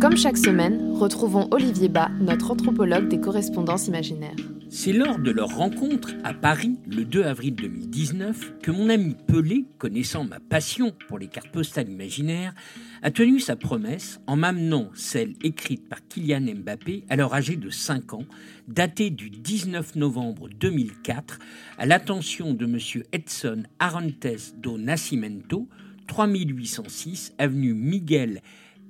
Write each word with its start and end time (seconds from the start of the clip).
Comme 0.00 0.16
chaque 0.16 0.38
semaine, 0.38 0.92
retrouvons 0.92 1.46
Olivier 1.50 1.90
Bas, 1.90 2.08
notre 2.20 2.52
anthropologue 2.52 3.08
des 3.08 3.20
correspondances 3.20 3.86
imaginaires. 3.86 4.34
C'est 4.70 4.94
lors 4.94 5.18
de 5.18 5.30
leur 5.30 5.54
rencontre 5.54 6.14
à 6.24 6.32
Paris, 6.32 6.78
le 6.86 7.04
2 7.04 7.24
avril 7.24 7.54
2019, 7.54 8.60
que 8.62 8.70
mon 8.70 8.88
ami 8.88 9.14
Pelé, 9.26 9.66
connaissant 9.76 10.24
ma 10.24 10.40
passion 10.40 10.94
pour 11.06 11.18
les 11.18 11.28
cartes 11.28 11.50
postales 11.52 11.90
imaginaires, 11.90 12.54
a 13.02 13.10
tenu 13.10 13.40
sa 13.40 13.56
promesse 13.56 14.22
en 14.26 14.36
m'amenant 14.36 14.88
celle 14.94 15.34
écrite 15.42 15.86
par 15.86 15.98
Kylian 16.08 16.54
Mbappé, 16.56 17.04
alors 17.10 17.34
âgé 17.34 17.56
de 17.56 17.68
5 17.68 18.14
ans, 18.14 18.24
datée 18.68 19.10
du 19.10 19.28
19 19.28 19.96
novembre 19.96 20.48
2004, 20.48 21.38
à 21.76 21.84
l'attention 21.84 22.54
de 22.54 22.64
M. 22.64 22.78
Edson 23.12 23.64
Arantes 23.78 24.54
do 24.56 24.78
Nascimento, 24.78 25.68
3806 26.06 27.34
avenue 27.36 27.74
Miguel 27.74 28.40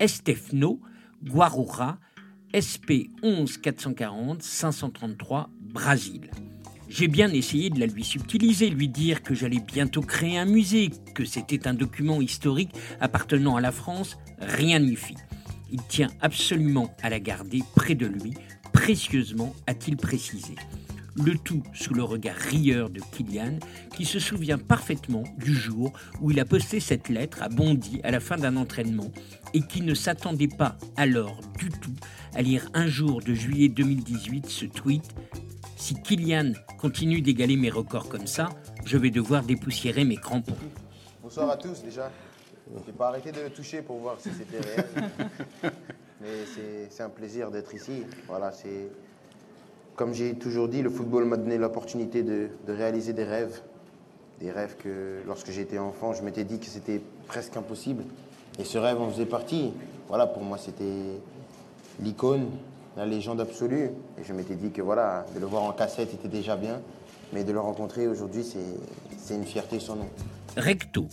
Estefno, 0.00 0.80
Guarura, 1.24 1.98
SP 2.54 3.10
11 3.22 3.58
440 3.58 4.42
533 4.42 5.50
Brésil. 5.60 6.30
J'ai 6.88 7.08
bien 7.08 7.30
essayé 7.30 7.68
de 7.68 7.80
la 7.80 7.86
lui 7.86 8.04
subtiliser, 8.04 8.70
lui 8.70 8.88
dire 8.88 9.22
que 9.22 9.34
j'allais 9.34 9.60
bientôt 9.60 10.02
créer 10.02 10.38
un 10.38 10.44
musée, 10.44 10.90
que 11.14 11.24
c'était 11.24 11.66
un 11.66 11.74
document 11.74 12.20
historique 12.20 12.70
appartenant 13.00 13.56
à 13.56 13.60
la 13.60 13.72
France, 13.72 14.16
rien 14.38 14.78
n'y 14.78 14.96
fit. 14.96 15.16
Il 15.72 15.82
tient 15.82 16.10
absolument 16.20 16.94
à 17.02 17.10
la 17.10 17.18
garder 17.18 17.62
près 17.74 17.96
de 17.96 18.06
lui, 18.06 18.34
précieusement, 18.72 19.52
a-t-il 19.66 19.96
précisé. 19.96 20.54
Le 21.24 21.36
tout 21.36 21.62
sous 21.72 21.94
le 21.94 22.02
regard 22.02 22.36
rieur 22.36 22.90
de 22.90 23.00
Kylian, 23.00 23.58
qui 23.94 24.04
se 24.04 24.18
souvient 24.18 24.58
parfaitement 24.58 25.24
du 25.38 25.54
jour 25.54 25.92
où 26.20 26.30
il 26.30 26.40
a 26.40 26.44
posté 26.44 26.80
cette 26.80 27.08
lettre 27.08 27.42
à 27.42 27.48
Bondy 27.48 28.00
à 28.04 28.10
la 28.10 28.20
fin 28.20 28.36
d'un 28.36 28.56
entraînement 28.56 29.10
et 29.54 29.62
qui 29.62 29.80
ne 29.80 29.94
s'attendait 29.94 30.48
pas 30.48 30.76
alors 30.96 31.40
du 31.58 31.70
tout 31.70 31.94
à 32.34 32.42
lire 32.42 32.68
un 32.74 32.86
jour 32.86 33.22
de 33.22 33.32
juillet 33.32 33.68
2018 33.68 34.46
ce 34.46 34.66
tweet 34.66 35.14
si 35.76 35.94
Kylian 35.94 36.52
continue 36.78 37.20
d'égaler 37.20 37.56
mes 37.56 37.70
records 37.70 38.08
comme 38.08 38.26
ça, 38.26 38.48
je 38.84 38.96
vais 38.96 39.10
devoir 39.10 39.42
dépoussiérer 39.44 40.04
mes 40.04 40.16
crampons. 40.16 40.56
Bonsoir 41.22 41.50
à 41.50 41.56
tous 41.56 41.82
déjà. 41.82 42.10
Je 42.68 42.86
n'ai 42.86 42.96
pas 42.96 43.08
arrêté 43.08 43.30
de 43.30 43.48
toucher 43.48 43.82
pour 43.82 43.98
voir 43.98 44.18
si 44.18 44.30
c'était 44.30 44.66
réel. 44.66 44.86
Mais 46.20 46.44
c'est 46.90 47.02
un 47.02 47.10
plaisir 47.10 47.50
d'être 47.50 47.74
ici. 47.74 48.04
Voilà, 48.26 48.50
c'est 48.50 48.90
comme 49.96 50.12
j'ai 50.12 50.34
toujours 50.34 50.68
dit, 50.68 50.82
le 50.82 50.90
football 50.90 51.24
m'a 51.24 51.36
donné 51.36 51.56
l'opportunité 51.56 52.22
de, 52.22 52.50
de, 52.66 52.72
réaliser 52.72 53.14
des 53.14 53.24
rêves. 53.24 53.60
Des 54.40 54.50
rêves 54.50 54.76
que 54.76 55.22
lorsque 55.26 55.50
j'étais 55.50 55.78
enfant, 55.78 56.12
je 56.12 56.22
m'étais 56.22 56.44
dit 56.44 56.58
que 56.58 56.66
c'était 56.66 57.00
presque 57.26 57.56
impossible. 57.56 58.04
Et 58.58 58.64
ce 58.64 58.76
rêve 58.76 59.00
en 59.00 59.10
faisait 59.10 59.26
partie. 59.26 59.72
Voilà, 60.08 60.26
pour 60.26 60.42
moi, 60.42 60.58
c'était 60.58 61.18
l'icône, 62.00 62.46
la 62.96 63.06
légende 63.06 63.40
absolue. 63.40 63.90
Et 64.18 64.24
je 64.24 64.32
m'étais 64.34 64.54
dit 64.54 64.70
que 64.70 64.82
voilà, 64.82 65.24
de 65.34 65.40
le 65.40 65.46
voir 65.46 65.62
en 65.62 65.72
cassette 65.72 66.12
était 66.12 66.28
déjà 66.28 66.56
bien. 66.56 66.80
Mais 67.32 67.42
de 67.42 67.52
le 67.52 67.60
rencontrer 67.60 68.06
aujourd'hui, 68.06 68.44
c'est 68.44 69.34
une 69.34 69.44
fierté 69.44 69.80
sans 69.80 69.96
nom. 69.96 70.08
Recto, 70.56 71.06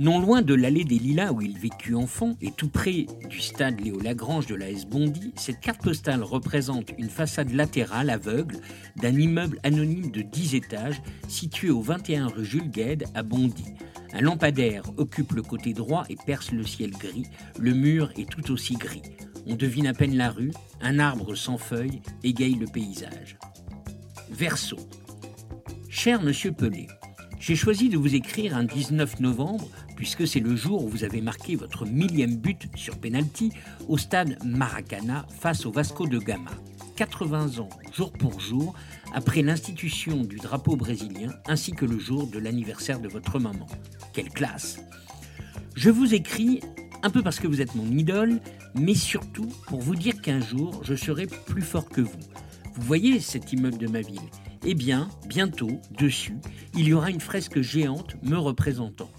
non 0.00 0.18
loin 0.18 0.40
de 0.40 0.54
l'allée 0.54 0.84
des 0.84 0.98
Lilas 0.98 1.30
où 1.30 1.42
il 1.42 1.58
vécut 1.58 1.94
enfant 1.94 2.34
et 2.40 2.52
tout 2.52 2.70
près 2.70 3.04
du 3.28 3.38
stade 3.38 3.78
Léo 3.80 4.00
Lagrange 4.00 4.46
de 4.46 4.54
la 4.54 4.70
S 4.70 4.86
Bondy, 4.86 5.34
cette 5.36 5.60
carte 5.60 5.82
postale 5.82 6.22
représente 6.22 6.92
une 6.96 7.10
façade 7.10 7.52
latérale 7.52 8.08
aveugle 8.08 8.56
d'un 8.96 9.14
immeuble 9.14 9.60
anonyme 9.62 10.10
de 10.10 10.22
10 10.22 10.54
étages 10.54 11.02
situé 11.28 11.68
au 11.68 11.82
21 11.82 12.28
rue 12.28 12.46
Jules 12.46 12.70
Gued 12.70 13.04
à 13.14 13.22
Bondy. 13.22 13.74
Un 14.14 14.22
lampadaire 14.22 14.84
occupe 14.96 15.32
le 15.32 15.42
côté 15.42 15.74
droit 15.74 16.04
et 16.08 16.16
perce 16.16 16.50
le 16.50 16.64
ciel 16.64 16.92
gris, 16.92 17.26
le 17.58 17.74
mur 17.74 18.10
est 18.16 18.28
tout 18.28 18.50
aussi 18.52 18.76
gris. 18.76 19.02
On 19.46 19.54
devine 19.54 19.86
à 19.86 19.92
peine 19.92 20.16
la 20.16 20.30
rue, 20.30 20.52
un 20.80 20.98
arbre 20.98 21.34
sans 21.34 21.58
feuilles 21.58 22.00
égaye 22.24 22.54
le 22.54 22.66
paysage. 22.66 23.36
Verso. 24.30 24.78
Cher 25.90 26.22
monsieur 26.22 26.52
Pelé, 26.52 26.88
j'ai 27.40 27.56
choisi 27.56 27.88
de 27.88 27.96
vous 27.96 28.14
écrire 28.14 28.54
un 28.54 28.64
19 28.64 29.20
novembre, 29.20 29.66
puisque 29.96 30.26
c'est 30.26 30.40
le 30.40 30.54
jour 30.54 30.84
où 30.84 30.88
vous 30.88 31.04
avez 31.04 31.22
marqué 31.22 31.56
votre 31.56 31.86
millième 31.86 32.36
but 32.36 32.68
sur 32.76 32.98
penalty 32.98 33.50
au 33.88 33.96
stade 33.96 34.36
Maracana 34.44 35.26
face 35.40 35.64
au 35.64 35.72
Vasco 35.72 36.06
de 36.06 36.18
Gama. 36.18 36.50
80 36.96 37.58
ans, 37.58 37.70
jour 37.94 38.12
pour 38.12 38.38
jour, 38.40 38.74
après 39.14 39.40
l'institution 39.40 40.18
du 40.22 40.36
drapeau 40.36 40.76
brésilien, 40.76 41.30
ainsi 41.46 41.72
que 41.72 41.86
le 41.86 41.98
jour 41.98 42.26
de 42.26 42.38
l'anniversaire 42.38 43.00
de 43.00 43.08
votre 43.08 43.38
maman. 43.38 43.66
Quelle 44.12 44.28
classe 44.28 44.78
Je 45.74 45.88
vous 45.88 46.12
écris 46.12 46.60
un 47.02 47.08
peu 47.08 47.22
parce 47.22 47.40
que 47.40 47.46
vous 47.46 47.62
êtes 47.62 47.74
mon 47.74 47.90
idole, 47.90 48.38
mais 48.74 48.94
surtout 48.94 49.48
pour 49.66 49.80
vous 49.80 49.96
dire 49.96 50.20
qu'un 50.20 50.40
jour, 50.40 50.82
je 50.84 50.94
serai 50.94 51.26
plus 51.26 51.62
fort 51.62 51.88
que 51.88 52.02
vous. 52.02 52.20
Vous 52.74 52.82
voyez 52.82 53.18
cet 53.18 53.50
immeuble 53.54 53.78
de 53.78 53.86
ma 53.86 54.02
ville 54.02 54.20
eh 54.64 54.74
bien, 54.74 55.08
bientôt, 55.26 55.80
dessus, 55.98 56.36
il 56.74 56.86
y 56.86 56.92
aura 56.92 57.10
une 57.10 57.20
fresque 57.20 57.60
géante 57.60 58.16
me 58.22 58.36
représentant. 58.36 59.10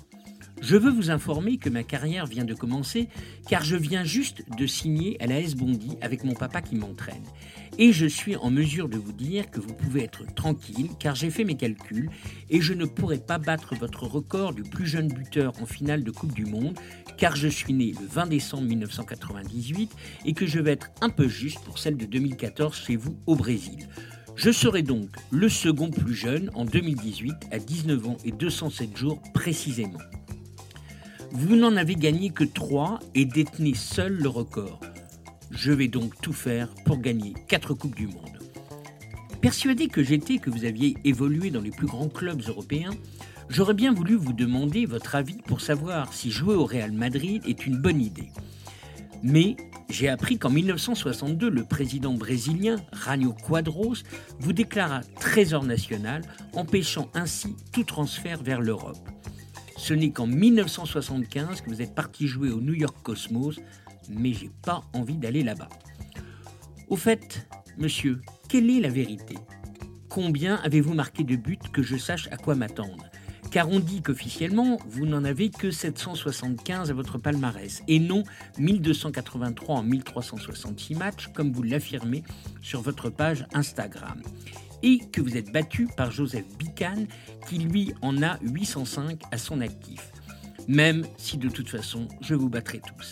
Je 0.62 0.78
veux 0.78 0.92
vous 0.92 1.10
informer 1.10 1.58
que 1.58 1.70
ma 1.70 1.82
carrière 1.82 2.28
vient 2.28 2.46
de 2.46 2.54
commencer 2.54 3.10
car 3.50 3.64
je 3.64 3.76
viens 3.76 4.04
juste 4.04 4.44
de 4.56 4.68
signer 4.68 5.18
à 5.20 5.26
la 5.26 5.40
S 5.40 5.56
Bondy 5.56 5.98
avec 6.02 6.24
mon 6.24 6.36
papa 6.36 6.62
qui 6.62 6.76
m'entraîne. 6.76 7.24
Et 7.80 7.92
je 7.92 8.06
suis 8.06 8.36
en 8.36 8.52
mesure 8.52 8.88
de 8.88 8.98
vous 8.98 9.12
dire 9.12 9.50
que 9.50 9.60
vous 9.60 9.74
pouvez 9.74 10.04
être 10.04 10.32
tranquille 10.36 10.92
car 11.00 11.16
j'ai 11.16 11.32
fait 11.32 11.46
mes 11.46 11.58
calculs 11.58 12.12
et 12.52 12.62
je 12.62 12.74
ne 12.74 12.86
pourrai 12.86 13.18
pas 13.18 13.40
battre 13.40 13.74
votre 13.74 14.04
record 14.04 14.54
du 14.54 14.62
plus 14.62 14.86
jeune 14.86 15.08
buteur 15.08 15.54
en 15.60 15.66
finale 15.66 16.04
de 16.04 16.12
Coupe 16.12 16.34
du 16.34 16.46
Monde 16.46 16.78
car 17.18 17.36
je 17.36 17.48
suis 17.48 17.74
né 17.74 17.96
le 18.00 18.06
20 18.06 18.28
décembre 18.28 18.68
1998 18.68 19.92
et 20.26 20.34
que 20.34 20.46
je 20.46 20.60
vais 20.60 20.74
être 20.74 20.92
un 21.02 21.10
peu 21.10 21.28
juste 21.28 21.62
pour 21.62 21.80
celle 21.80 21.98
de 21.98 22.06
2014 22.06 22.76
chez 22.76 22.98
vous 22.98 23.18
au 23.26 23.36
Brésil. 23.36 23.88
Je 24.36 24.52
serai 24.52 24.82
donc 24.82 25.10
le 25.30 25.50
second 25.50 25.90
plus 25.90 26.16
jeune 26.16 26.50
en 26.56 26.66
2018 26.66 27.34
à 27.52 27.60
19 27.60 28.08
ans 28.08 28.18
et 28.26 28.32
207 28.32 28.98
jours 28.98 29.22
précisément. 29.34 30.00
Vous 31.32 31.56
n'en 31.56 31.76
avez 31.76 31.96
gagné 31.96 32.30
que 32.32 32.44
3 32.44 33.00
et 33.14 33.26
détenez 33.26 33.74
seul 33.74 34.14
le 34.14 34.30
record. 34.30 34.80
Je 35.52 35.72
vais 35.72 35.88
donc 35.88 36.20
tout 36.22 36.34
faire 36.34 36.70
pour 36.86 36.98
gagner 36.98 37.34
4 37.48 37.74
Coupes 37.74 37.96
du 37.96 38.08
Monde. 38.08 38.40
Persuadé 39.42 39.88
que 39.88 40.04
j'étais 40.04 40.38
que 40.38 40.50
vous 40.50 40.66
aviez 40.66 40.96
évolué 41.04 41.50
dans 41.50 41.62
les 41.62 41.72
plus 41.72 41.88
grands 41.88 42.10
clubs 42.10 42.42
européens, 42.48 42.92
j'aurais 43.50 43.74
bien 43.74 43.94
voulu 43.94 44.16
vous 44.16 44.34
demander 44.34 44.86
votre 44.86 45.16
avis 45.16 45.42
pour 45.46 45.62
savoir 45.62 46.14
si 46.14 46.32
jouer 46.32 46.56
au 46.56 46.66
Real 46.66 46.92
Madrid 46.92 47.44
est 47.46 47.66
une 47.66 47.78
bonne 47.78 48.02
idée. 48.02 48.30
Mais 49.24 49.56
j'ai 49.92 50.10
appris 50.10 50.38
qu'en 50.38 50.50
1962, 50.50 51.50
le 51.50 51.64
président 51.64 52.14
brésilien, 52.14 52.78
Rânio 52.94 53.34
Quadros, 53.34 53.96
vous 54.40 54.54
déclara 54.54 55.02
trésor 55.20 55.64
national, 55.64 56.22
empêchant 56.54 57.10
ainsi 57.14 57.56
tout 57.74 57.84
transfert 57.84 58.42
vers 58.42 58.62
l'Europe. 58.62 58.98
Ce 59.78 59.94
n'est 59.94 60.12
qu'en 60.12 60.28
1975 60.28 61.62
que 61.62 61.70
vous 61.70 61.82
êtes 61.82 61.94
parti 61.94 62.28
jouer 62.28 62.50
au 62.52 62.62
New 62.62 62.74
York 62.74 62.96
Cosmos, 63.04 63.60
mais 64.10 64.34
j'ai 64.34 64.52
pas 64.64 64.84
envie 64.94 65.18
d'aller 65.18 65.44
là-bas. 65.44 65.70
Au 66.88 66.96
fait, 66.96 67.48
monsieur, 67.78 68.22
quelle 68.48 68.70
est 68.70 68.80
la 68.80 68.90
vérité? 68.90 69.36
Combien 70.08 70.56
avez-vous 70.56 70.94
marqué 70.94 71.24
de 71.24 71.36
buts 71.36 71.58
que 71.74 71.84
je 71.84 71.98
sache 71.98 72.28
à 72.32 72.38
quoi 72.38 72.56
m'attendre? 72.56 73.11
Car 73.52 73.70
on 73.70 73.80
dit 73.80 74.02
qu'officiellement, 74.02 74.80
vous 74.88 75.06
n'en 75.06 75.24
avez 75.24 75.50
que 75.50 75.70
775 75.70 76.90
à 76.90 76.94
votre 76.94 77.18
palmarès, 77.18 77.84
et 77.88 78.00
non 78.00 78.24
1283 78.58 79.76
en 79.76 79.84
1366 79.84 80.96
matchs, 80.96 81.28
comme 81.34 81.52
vous 81.52 81.62
l'affirmez 81.62 82.24
sur 82.62 82.82
votre 82.82 83.10
page 83.10 83.46
Instagram. 83.54 84.22
Et 84.84 85.00
que 85.12 85.22
vous 85.22 85.38
êtes 85.38 85.52
battu 85.52 85.88
par 85.96 86.10
Joseph 86.10 86.46
Bican, 86.58 87.06
qui 87.48 87.60
lui 87.60 87.94
en 88.02 88.24
a 88.24 88.40
805 88.42 89.22
à 89.32 89.38
son 89.38 89.62
actif. 89.62 90.12
Même 90.68 91.06
si 91.18 91.38
de 91.38 91.50
toute 91.50 91.70
façon, 91.70 92.08
je 92.22 92.34
vous 92.34 92.50
battrai 92.50 92.80
tous. 92.80 93.12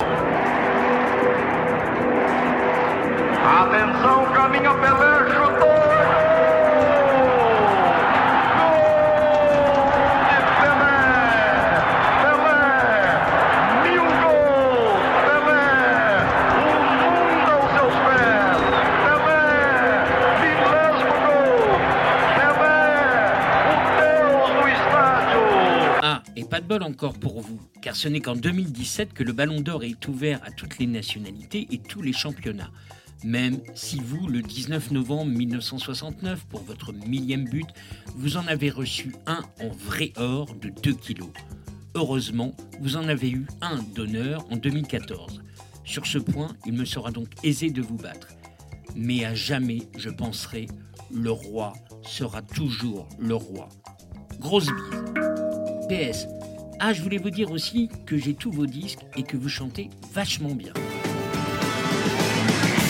Pas 26.60 26.64
de 26.64 26.68
bol 26.68 26.84
encore 26.84 27.14
pour 27.14 27.40
vous, 27.40 27.62
car 27.82 27.96
ce 27.96 28.10
n'est 28.10 28.20
qu'en 28.20 28.36
2017 28.36 29.14
que 29.14 29.24
le 29.24 29.32
Ballon 29.32 29.62
d'Or 29.62 29.86
est 29.86 30.08
ouvert 30.10 30.42
à 30.44 30.52
toutes 30.52 30.78
les 30.78 30.88
nationalités 30.88 31.68
et 31.72 31.78
tous 31.78 32.02
les 32.02 32.12
championnats. 32.12 32.72
Même 33.24 33.60
si 33.76 34.02
vous, 34.02 34.28
le 34.28 34.42
19 34.42 34.92
novembre 34.92 35.32
1969, 35.32 36.46
pour 36.48 36.62
votre 36.64 36.92
millième 36.92 37.46
but, 37.46 37.68
vous 38.16 38.36
en 38.36 38.46
avez 38.48 38.70
reçu 38.70 39.16
un 39.26 39.42
en 39.62 39.70
vrai 39.70 40.12
or 40.18 40.54
de 40.56 40.70
2 40.70 40.94
kilos. 40.96 41.30
Heureusement, 41.96 42.54
vous 42.82 42.98
en 42.98 43.08
avez 43.08 43.30
eu 43.30 43.48
un 43.62 43.82
d'honneur 43.96 44.46
en 44.52 44.58
2014. 44.58 45.42
Sur 45.86 46.06
ce 46.06 46.18
point, 46.18 46.50
il 46.66 46.74
me 46.74 46.84
sera 46.84 47.12
donc 47.12 47.30
aisé 47.44 47.70
de 47.70 47.82
vous 47.82 47.98
battre. 47.98 48.28
Mais 48.96 49.24
à 49.24 49.34
jamais 49.34 49.84
je 49.98 50.10
penserai, 50.10 50.66
le 51.10 51.32
roi 51.32 51.72
sera 52.04 52.42
toujours 52.42 53.08
le 53.18 53.36
roi. 53.36 53.70
Grosse 54.40 54.68
bise. 54.68 55.30
PS. 55.90 56.28
Ah, 56.82 56.94
je 56.94 57.02
voulais 57.02 57.18
vous 57.18 57.30
dire 57.30 57.52
aussi 57.52 57.90
que 58.06 58.18
j'ai 58.18 58.34
tous 58.34 58.52
vos 58.52 58.66
disques 58.66 59.02
et 59.18 59.24
que 59.24 59.36
vous 59.36 59.50
chantez 59.50 59.90
vachement 60.14 60.56
bien. 60.56 60.72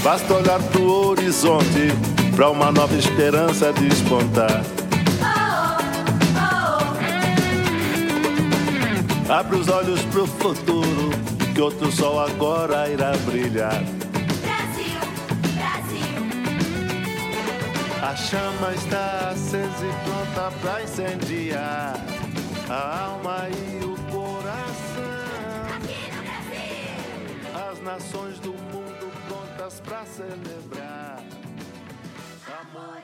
Basta 0.03 0.33
olhar 0.33 0.62
pro 0.71 1.09
horizonte 1.09 1.91
para 2.36 2.51
uma 2.51 2.71
nova 2.71 2.95
esperança 2.95 3.74
despontar. 3.74 4.63
Abre 9.27 9.57
os 9.57 9.68
olhos 9.69 10.01
pro 10.12 10.25
futuro, 10.25 11.09
que 11.53 11.62
outro 11.62 11.92
sol 11.92 12.19
agora 12.19 12.89
irá 12.89 13.12
brilhar. 13.25 13.83
Brasil, 14.42 15.01
Brasil. 15.56 16.21
A 18.01 18.15
chama 18.15 18.74
está 18.75 19.31
acesa 19.31 19.85
e 19.85 19.94
pronta 20.06 20.51
pra 20.62 20.83
incendiar 20.83 22.00
a 22.69 23.08
nações 27.89 28.39
do 28.39 28.53
mundo 28.53 29.12
prontas 29.27 29.80
pra 29.80 30.06
celebrar. 30.06 31.24
Amor 32.62 33.01